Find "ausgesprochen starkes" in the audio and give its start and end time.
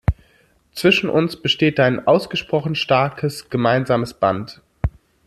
2.07-3.51